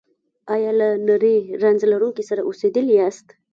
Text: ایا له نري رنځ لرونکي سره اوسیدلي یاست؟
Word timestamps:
ایا 0.53 0.71
له 0.79 0.87
نري 1.07 1.37
رنځ 1.63 1.79
لرونکي 1.91 2.23
سره 2.29 2.41
اوسیدلي 2.45 2.93
یاست؟ 2.97 3.27